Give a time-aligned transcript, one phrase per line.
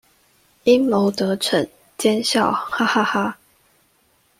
[0.63, 3.37] 陰謀得逞，奸笑哈哈哈